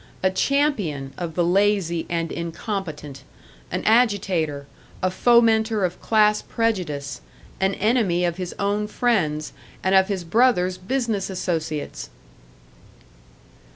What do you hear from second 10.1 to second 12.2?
brother's business associates!